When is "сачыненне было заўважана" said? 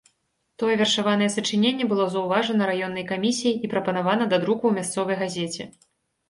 1.33-2.69